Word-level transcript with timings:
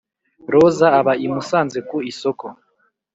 rosa 0.53 0.87
aba 0.99 1.13
i 1.25 1.27
musanze 1.33 1.79
ku 1.89 1.97
isoko 2.11 2.45